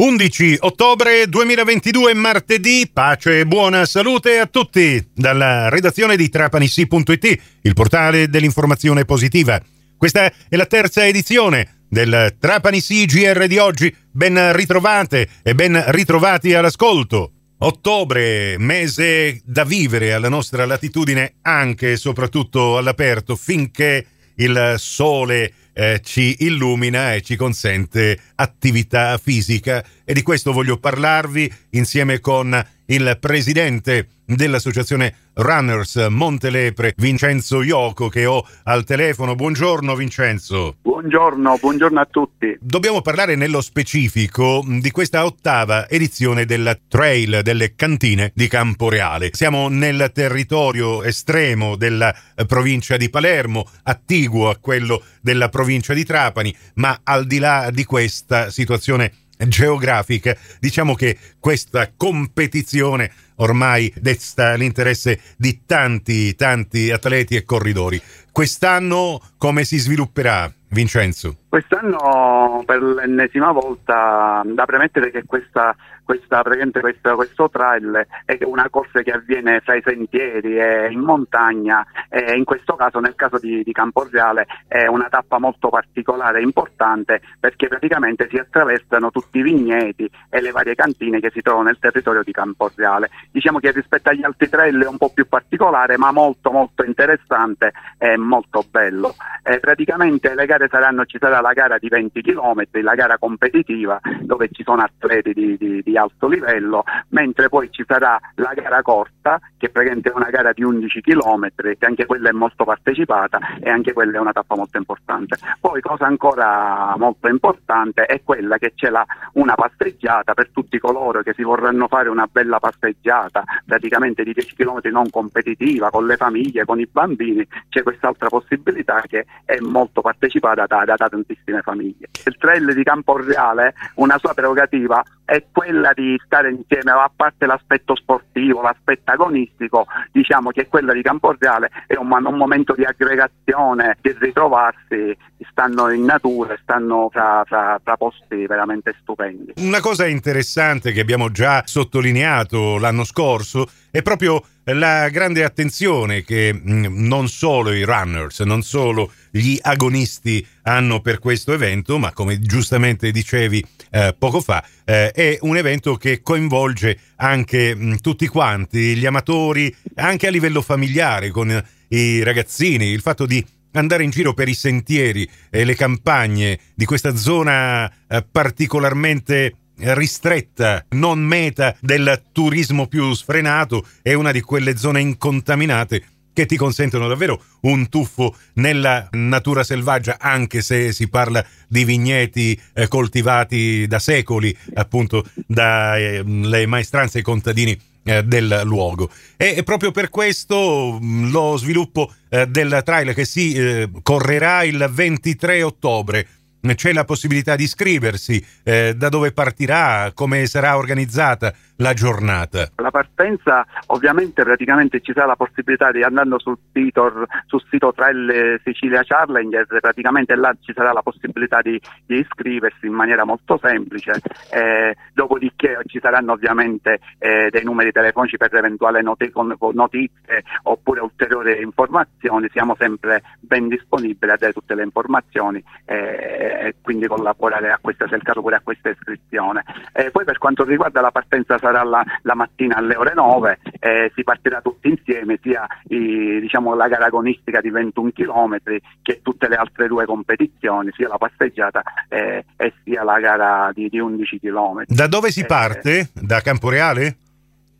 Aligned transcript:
11 0.00 0.56
ottobre 0.60 1.28
2022, 1.28 2.14
martedì, 2.14 2.88
pace 2.90 3.40
e 3.40 3.46
buona 3.46 3.84
salute 3.84 4.38
a 4.38 4.46
tutti 4.46 5.10
dalla 5.12 5.68
redazione 5.68 6.16
di 6.16 6.30
trapanissi.it, 6.30 7.40
il 7.60 7.74
portale 7.74 8.30
dell'informazione 8.30 9.04
positiva. 9.04 9.60
Questa 9.98 10.32
è 10.48 10.56
la 10.56 10.64
terza 10.64 11.06
edizione 11.06 11.84
del 11.86 12.34
Trapanissi 12.40 13.04
GR 13.04 13.46
di 13.46 13.58
oggi. 13.58 13.94
Ben 14.10 14.54
ritrovate 14.54 15.28
e 15.42 15.54
ben 15.54 15.84
ritrovati 15.88 16.54
all'ascolto. 16.54 17.32
Ottobre, 17.58 18.56
mese 18.56 19.42
da 19.44 19.64
vivere 19.64 20.14
alla 20.14 20.30
nostra 20.30 20.64
latitudine, 20.64 21.34
anche 21.42 21.92
e 21.92 21.96
soprattutto 21.96 22.78
all'aperto, 22.78 23.36
finché 23.36 24.06
il 24.36 24.76
sole 24.78 25.52
eh, 25.80 26.00
ci 26.02 26.36
illumina 26.40 27.14
e 27.14 27.22
ci 27.22 27.36
consente 27.36 28.18
attività 28.34 29.16
fisica 29.16 29.82
e 30.10 30.12
di 30.12 30.22
questo 30.22 30.50
voglio 30.50 30.76
parlarvi 30.76 31.48
insieme 31.70 32.18
con 32.18 32.60
il 32.86 33.16
presidente 33.20 34.08
dell'associazione 34.24 35.14
Runners 35.34 36.08
Montelepre, 36.10 36.94
Vincenzo 36.96 37.62
Ioco, 37.62 38.08
che 38.08 38.26
ho 38.26 38.44
al 38.64 38.82
telefono. 38.82 39.36
Buongiorno 39.36 39.94
Vincenzo. 39.94 40.78
Buongiorno, 40.82 41.58
buongiorno 41.60 42.00
a 42.00 42.08
tutti. 42.10 42.56
Dobbiamo 42.60 43.02
parlare 43.02 43.36
nello 43.36 43.60
specifico 43.60 44.64
di 44.66 44.90
questa 44.90 45.24
ottava 45.24 45.88
edizione 45.88 46.44
della 46.44 46.76
Trail 46.88 47.42
delle 47.44 47.76
cantine 47.76 48.32
di 48.34 48.48
Camporeale. 48.48 49.30
Siamo 49.30 49.68
nel 49.68 50.10
territorio 50.12 51.04
estremo 51.04 51.76
della 51.76 52.12
provincia 52.48 52.96
di 52.96 53.08
Palermo, 53.08 53.64
attiguo 53.84 54.48
a 54.48 54.56
quello 54.56 55.04
della 55.20 55.48
provincia 55.48 55.94
di 55.94 56.04
Trapani, 56.04 56.52
ma 56.74 56.98
al 57.04 57.28
di 57.28 57.38
là 57.38 57.70
di 57.72 57.84
questa 57.84 58.50
situazione 58.50 59.12
geografica, 59.48 60.36
diciamo 60.58 60.94
che 60.94 61.16
questa 61.38 61.92
competizione 61.96 63.12
ormai 63.36 63.92
desta 63.96 64.54
l'interesse 64.54 65.20
di 65.36 65.62
tanti, 65.66 66.34
tanti 66.34 66.90
atleti 66.90 67.36
e 67.36 67.44
corridori. 67.44 68.00
Quest'anno 68.32 69.20
come 69.38 69.64
si 69.64 69.78
svilupperà, 69.78 70.52
Vincenzo? 70.68 71.39
Quest'anno 71.50 72.62
per 72.64 72.80
l'ennesima 72.80 73.50
volta 73.50 74.40
da 74.46 74.64
premettere 74.66 75.10
che 75.10 75.24
questa, 75.24 75.74
questa, 76.04 76.42
questa, 76.44 77.14
questo 77.16 77.50
trail 77.50 78.06
è 78.24 78.38
una 78.44 78.68
corsa 78.70 79.02
che 79.02 79.10
avviene 79.10 79.58
fra 79.58 79.74
i 79.74 79.82
sentieri 79.84 80.60
e 80.60 80.92
in 80.92 81.00
montagna 81.00 81.84
e 82.08 82.36
in 82.36 82.44
questo 82.44 82.76
caso, 82.76 83.00
nel 83.00 83.16
caso 83.16 83.40
di, 83.40 83.64
di 83.64 83.72
Camporreale, 83.72 84.46
è 84.68 84.86
una 84.86 85.08
tappa 85.08 85.40
molto 85.40 85.70
particolare 85.70 86.38
e 86.38 86.42
importante 86.42 87.20
perché 87.40 87.66
praticamente 87.66 88.28
si 88.30 88.36
attraversano 88.36 89.10
tutti 89.10 89.38
i 89.38 89.42
vigneti 89.42 90.08
e 90.28 90.40
le 90.40 90.52
varie 90.52 90.76
cantine 90.76 91.18
che 91.18 91.32
si 91.32 91.40
trovano 91.40 91.64
nel 91.64 91.80
territorio 91.80 92.22
di 92.22 92.30
Camporreale. 92.30 93.10
Diciamo 93.32 93.58
che 93.58 93.72
rispetto 93.72 94.10
agli 94.10 94.22
altri 94.22 94.48
trail 94.48 94.80
è 94.80 94.86
un 94.86 94.98
po' 94.98 95.10
più 95.12 95.26
particolare 95.26 95.96
ma 95.96 96.12
molto 96.12 96.52
molto 96.52 96.84
interessante 96.84 97.72
e 97.98 98.16
molto 98.16 98.64
bello. 98.70 99.16
Eh, 99.42 99.58
praticamente 99.58 100.32
le 100.34 100.46
gare 100.46 100.68
saranno, 100.68 101.04
ci 101.06 101.18
sarà 101.18 101.39
la 101.40 101.52
gara 101.52 101.78
di 101.78 101.88
20 101.88 102.22
km, 102.22 102.64
la 102.82 102.94
gara 102.94 103.18
competitiva 103.18 104.00
dove 104.20 104.48
ci 104.52 104.62
sono 104.62 104.82
atleti 104.82 105.32
di, 105.32 105.56
di, 105.56 105.82
di 105.82 105.96
alto 105.96 106.28
livello, 106.28 106.84
mentre 107.08 107.48
poi 107.48 107.70
ci 107.70 107.84
sarà 107.86 108.18
la 108.36 108.52
gara 108.54 108.82
corta 108.82 109.19
che 109.56 109.68
praticamente 109.68 110.10
è 110.10 110.14
una 110.14 110.30
gara 110.30 110.52
di 110.52 110.62
11 110.62 111.00
km, 111.00 111.48
che 111.54 111.86
anche 111.86 112.06
quella 112.06 112.30
è 112.30 112.32
molto 112.32 112.64
partecipata 112.64 113.38
e 113.60 113.70
anche 113.70 113.92
quella 113.92 114.16
è 114.16 114.20
una 114.20 114.32
tappa 114.32 114.56
molto 114.56 114.78
importante. 114.78 115.36
Poi 115.60 115.80
cosa 115.80 116.06
ancora 116.06 116.94
molto 116.96 117.28
importante 117.28 118.04
è 118.06 118.22
quella 118.22 118.58
che 118.58 118.72
c'è 118.74 118.88
la, 118.88 119.04
una 119.34 119.54
passeggiata 119.54 120.34
per 120.34 120.50
tutti 120.50 120.78
coloro 120.78 121.22
che 121.22 121.34
si 121.34 121.42
vorranno 121.42 121.88
fare 121.88 122.08
una 122.08 122.26
bella 122.30 122.58
passeggiata, 122.58 123.44
praticamente 123.64 124.22
di 124.22 124.32
10 124.32 124.54
km 124.54 124.80
non 124.90 125.10
competitiva, 125.10 125.90
con 125.90 126.06
le 126.06 126.16
famiglie, 126.16 126.64
con 126.64 126.80
i 126.80 126.88
bambini, 126.90 127.46
c'è 127.68 127.82
quest'altra 127.82 128.28
possibilità 128.28 129.02
che 129.06 129.26
è 129.44 129.58
molto 129.60 130.00
partecipata 130.00 130.66
da, 130.66 130.84
da, 130.84 130.94
da 130.96 131.08
tantissime 131.08 131.60
famiglie. 131.62 132.08
Il 132.24 132.36
trail 132.38 132.74
di 132.74 132.82
Camporreale, 132.82 133.74
una 133.94 134.18
sua 134.18 134.34
prerogativa 134.34 135.02
è 135.30 135.44
quella 135.52 135.92
di 135.94 136.20
stare 136.24 136.50
insieme, 136.50 136.90
a 136.90 137.08
parte 137.14 137.46
l'aspetto 137.46 137.94
sportivo, 137.94 138.62
l'aspetto 138.62 139.12
agonistico, 139.12 139.86
diciamo 140.10 140.50
che 140.50 140.66
quella 140.66 140.92
di 140.92 141.02
Camporreale 141.02 141.70
è 141.86 141.94
un, 141.94 142.10
un 142.10 142.36
momento 142.36 142.74
di 142.74 142.82
aggregazione, 142.82 143.96
di 144.00 144.12
ritrovarsi, 144.18 145.16
stanno 145.48 145.88
in 145.90 146.04
natura, 146.04 146.58
stanno 146.60 147.08
fra, 147.12 147.44
fra, 147.46 147.80
fra 147.80 147.96
posti 147.96 148.44
veramente 148.46 148.92
stupendi. 149.00 149.52
Una 149.58 149.78
cosa 149.80 150.04
interessante 150.08 150.90
che 150.90 151.00
abbiamo 151.00 151.30
già 151.30 151.62
sottolineato 151.64 152.78
l'anno 152.78 153.04
scorso 153.04 153.68
è 153.92 154.02
proprio 154.02 154.42
la 154.64 155.08
grande 155.08 155.44
attenzione 155.44 156.22
che 156.22 156.52
mm, 156.52 157.06
non 157.06 157.28
solo 157.28 157.72
i 157.72 157.82
runners, 157.82 158.40
non 158.40 158.62
solo 158.62 159.12
gli 159.30 159.58
agonisti 159.60 160.46
hanno 160.62 161.00
per 161.00 161.18
questo 161.18 161.52
evento, 161.52 161.98
ma 161.98 162.12
come 162.12 162.40
giustamente 162.40 163.10
dicevi 163.10 163.64
eh, 163.90 164.14
poco 164.18 164.40
fa, 164.40 164.64
eh, 164.84 165.10
è 165.10 165.38
un 165.42 165.56
evento 165.56 165.96
che 165.96 166.20
coinvolge 166.22 166.98
anche 167.16 167.74
mh, 167.74 167.84
mm, 167.84 167.94
tutti 167.96 168.26
quanti, 168.26 168.96
gli 168.96 169.06
amatori, 169.06 169.74
anche 169.96 170.26
a 170.26 170.30
livello 170.30 170.62
familiare, 170.62 171.30
con 171.30 171.64
i 171.88 172.22
ragazzini, 172.22 172.86
il 172.86 173.00
fatto 173.00 173.26
di 173.26 173.44
andare 173.72 174.02
in 174.02 174.10
giro 174.10 174.34
per 174.34 174.48
i 174.48 174.54
sentieri 174.54 175.28
e 175.48 175.64
le 175.64 175.74
campagne 175.74 176.58
di 176.74 176.84
questa 176.84 177.14
zona 177.14 177.90
eh, 178.08 178.24
particolarmente 178.30 179.54
ristretta, 179.80 180.84
non 180.90 181.20
meta 181.20 181.76
del 181.80 182.22
turismo 182.32 182.86
più 182.86 183.12
sfrenato, 183.14 183.86
è 184.02 184.12
una 184.14 184.32
di 184.32 184.40
quelle 184.40 184.76
zone 184.76 185.00
incontaminate 185.00 186.04
che 186.32 186.46
ti 186.46 186.56
consentono 186.56 187.08
davvero 187.08 187.42
un 187.62 187.88
tuffo 187.88 188.34
nella 188.54 189.08
natura 189.12 189.64
selvaggia, 189.64 190.16
anche 190.18 190.62
se 190.62 190.92
si 190.92 191.08
parla 191.08 191.44
di 191.68 191.84
vigneti 191.84 192.58
eh, 192.72 192.88
coltivati 192.88 193.86
da 193.86 193.98
secoli, 193.98 194.56
appunto 194.74 195.24
dalle 195.46 196.18
eh, 196.60 196.66
maestranze 196.66 197.18
e 197.18 197.22
contadini 197.22 197.78
eh, 198.04 198.22
del 198.24 198.62
luogo. 198.64 199.10
E, 199.36 199.54
e, 199.58 199.62
proprio 199.62 199.90
per 199.90 200.08
questo 200.08 200.98
mh, 201.00 201.30
lo 201.30 201.56
sviluppo 201.56 202.12
eh, 202.28 202.46
del 202.46 202.80
trail 202.84 203.12
che 203.12 203.24
si 203.24 203.52
eh, 203.52 203.90
correrà 204.02 204.62
il 204.62 204.88
23 204.90 205.62
ottobre 205.62 206.26
c'è 206.74 206.92
la 206.92 207.04
possibilità 207.04 207.56
di 207.56 207.64
iscriversi, 207.64 208.44
eh, 208.62 208.94
da 208.94 209.08
dove 209.08 209.32
partirà, 209.32 210.12
come 210.14 210.46
sarà 210.46 210.76
organizzata 210.76 211.52
la 211.76 211.94
giornata? 211.94 212.70
La 212.76 212.90
partenza 212.90 213.66
ovviamente 213.86 214.42
praticamente 214.42 215.00
ci 215.00 215.12
sarà 215.14 215.26
la 215.26 215.36
possibilità 215.36 215.90
di 215.90 216.02
andando 216.02 216.38
sul 216.38 216.58
sito, 216.72 217.26
sul 217.46 217.62
sito 217.70 217.92
Trail 217.94 218.60
Sicilia 218.62 219.02
Challenger, 219.02 219.66
praticamente 219.80 220.34
là 220.34 220.54
ci 220.60 220.72
sarà 220.74 220.92
la 220.92 221.02
possibilità 221.02 221.62
di, 221.62 221.80
di 222.06 222.18
iscriversi 222.18 222.86
in 222.86 222.92
maniera 222.92 223.24
molto 223.24 223.58
semplice, 223.62 224.20
eh, 224.50 224.96
dopodiché 225.14 225.78
ci 225.86 225.98
saranno 226.00 226.32
ovviamente 226.32 227.00
eh, 227.18 227.48
dei 227.50 227.64
numeri 227.64 227.92
telefonici 227.92 228.36
per 228.36 228.54
eventuali 228.54 229.02
noti- 229.02 229.32
notizie 229.72 230.44
oppure 230.64 231.00
ulteriori 231.00 231.62
informazioni, 231.62 232.48
siamo 232.52 232.76
sempre 232.78 233.22
ben 233.40 233.68
disponibili 233.68 234.30
a 234.30 234.36
dare 234.36 234.52
tutte 234.52 234.74
le 234.74 234.82
informazioni. 234.82 235.62
Eh, 235.86 236.49
e 236.58 236.74
quindi 236.80 237.06
collaborare 237.06 237.70
a 237.70 237.78
questa, 237.80 238.06
se 238.08 238.16
il 238.16 238.22
caso 238.22 238.40
pure 238.40 238.56
a 238.56 238.60
questa 238.62 238.90
iscrizione. 238.90 239.64
E 239.92 240.10
poi 240.10 240.24
per 240.24 240.38
quanto 240.38 240.64
riguarda 240.64 241.00
la 241.00 241.10
partenza 241.10 241.58
sarà 241.58 241.82
la, 241.82 242.04
la 242.22 242.34
mattina 242.34 242.76
alle 242.76 242.96
ore 242.96 243.12
9, 243.14 243.58
eh, 243.78 244.12
si 244.14 244.22
partirà 244.22 244.60
tutti 244.60 244.88
insieme, 244.88 245.38
sia 245.42 245.66
i, 245.88 246.40
diciamo, 246.40 246.74
la 246.74 246.88
gara 246.88 247.06
agonistica 247.06 247.60
di 247.60 247.70
21 247.70 248.10
km 248.12 248.56
che 249.02 249.20
tutte 249.22 249.48
le 249.48 249.56
altre 249.56 249.88
due 249.88 250.04
competizioni, 250.04 250.90
sia 250.92 251.08
la 251.08 251.18
passeggiata 251.18 251.82
eh, 252.08 252.44
e 252.56 252.72
sia 252.84 253.02
la 253.02 253.18
gara 253.20 253.70
di, 253.72 253.88
di 253.88 253.98
11 253.98 254.40
km. 254.40 254.84
Da 254.86 255.06
dove 255.06 255.30
si 255.30 255.44
parte? 255.44 255.98
Eh, 255.98 256.08
da 256.14 256.40
Camporeale? 256.40 257.16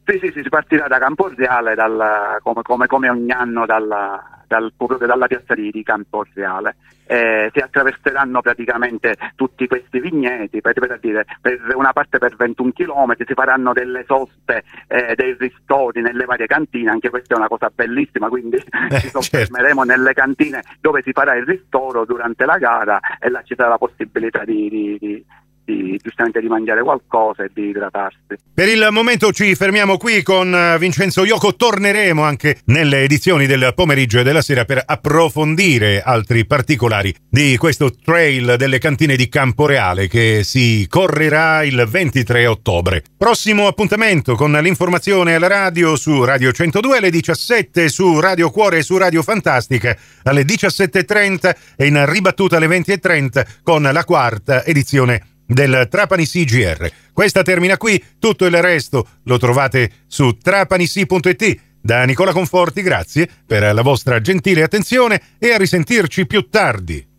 Sì, 0.05 0.19
sì, 0.19 0.33
sì, 0.33 0.43
si 0.43 0.49
partirà 0.49 0.89
da 0.89 0.99
Camporeale 0.99 1.75
dal, 1.75 2.39
come, 2.43 2.63
come, 2.63 2.87
come, 2.87 3.09
ogni 3.09 3.31
anno 3.31 3.65
dalla, 3.65 4.40
dal, 4.51 4.73
proprio 4.77 4.99
dalla 5.07 5.29
piazza 5.29 5.55
di, 5.55 5.71
di 5.71 5.85
Camporeale 5.85 6.75
eh, 7.07 7.51
si 7.53 7.61
attraverseranno 7.61 8.41
praticamente 8.41 9.17
tutti 9.37 9.69
questi 9.69 10.01
vigneti, 10.01 10.61
per, 10.61 10.75
per, 10.75 10.99
dire, 11.01 11.25
per 11.41 11.61
una 11.77 11.93
parte 11.93 12.19
per 12.19 12.35
21 12.35 12.73
km, 12.73 13.15
si 13.25 13.35
faranno 13.35 13.73
delle 13.73 14.05
soste, 14.07 14.65
eh, 14.89 15.15
dei 15.15 15.37
ristori 15.39 16.03
nelle 16.03 16.25
varie 16.25 16.47
cantine, 16.47 16.91
anche 16.91 17.11
questa 17.11 17.35
è 17.35 17.39
una 17.39 17.49
cosa 17.49 17.71
bellissima, 17.73 18.29
quindi 18.29 18.57
eh, 18.91 18.99
ci 18.99 19.09
soffermeremo 19.09 19.85
certo. 19.85 19.97
nelle 19.97 20.15
cantine 20.15 20.63
dove 20.81 21.03
si 21.03 21.13
farà 21.13 21.35
il 21.37 21.45
ristoro 21.45 22.05
durante 22.05 22.45
la 22.45 22.59
gara 22.59 23.01
e 23.21 23.29
là 23.29 23.43
ci 23.43 23.55
sarà 23.57 23.71
la 23.71 23.79
possibilità 23.79 24.45
di, 24.45 24.69
di, 24.69 24.99
di 24.99 25.25
di, 25.65 25.99
giustamente 26.03 26.41
di 26.41 26.49
mangiare 26.49 26.83
qualcosa 26.83 27.45
e 27.45 27.51
di 27.53 27.69
idratarsi. 27.69 28.19
Per 28.53 28.69
il 28.69 28.89
momento 28.91 29.33
ci 29.33 29.55
fermiamo 29.55 29.97
qui 29.97 30.23
con 30.23 30.55
eh, 30.55 30.79
Vincenzo 30.79 31.25
Ioco, 31.25 31.55
torneremo 31.55 32.23
anche 32.23 32.61
nelle 32.67 33.03
edizioni 33.03 33.47
del 33.47 33.73
pomeriggio 33.75 34.21
e 34.21 34.23
della 34.23 34.43
sera 34.43 34.65
per 34.65 34.83
approfondire 34.85 36.03
altri 36.03 36.47
particolari 36.47 37.15
di 37.29 37.57
questo 37.57 37.93
trail 37.95 38.55
delle 38.57 38.79
cantine 38.79 39.17
di 39.17 39.29
Camporeale 39.29 40.09
che 40.09 40.43
si 40.45 40.87
correrà 40.89 41.63
il 41.63 41.87
23 41.89 42.47
ottobre. 42.47 43.03
Prossimo 43.17 43.67
appuntamento 43.67 44.35
con 44.35 44.53
l'informazione 44.53 45.35
alla 45.35 45.47
radio 45.47 45.97
su 45.97 46.25
Radio 46.25 46.53
102 46.53 46.99
alle 46.99 47.11
17, 47.11 47.89
su 47.89 48.21
Radio 48.21 48.51
Cuore 48.51 48.79
e 48.79 48.83
su 48.83 48.97
Radio 48.97 49.23
Fantastica 49.23 49.97
alle 50.25 50.43
17.30 50.43 51.57
e 51.77 51.87
in 51.87 52.05
ribattuta 52.11 52.57
alle 52.57 52.67
20.30 52.67 53.47
con 53.63 53.83
la 53.83 54.05
quarta 54.05 54.65
edizione 54.65 55.30
del 55.51 55.89
Trapani 55.91 56.27
CGR. 56.27 56.91
Questa 57.13 57.43
termina 57.43 57.77
qui, 57.77 58.03
tutto 58.19 58.47
il 58.47 58.61
resto 58.63 59.07
lo 59.25 59.39
trovate 59.39 59.91
su 60.07 60.37
trapanisi.it. 60.37 61.61
Da 61.83 62.05
Nicola 62.05 62.33
Conforti 62.33 62.83
grazie 62.83 63.29
per 63.47 63.75
la 63.75 63.83
vostra 63.83 64.21
gentile 64.21 64.63
attenzione 64.63 65.21
e 65.39 65.53
a 65.53 65.57
risentirci 65.57 66.27
più 66.27 66.49
tardi. 66.49 67.10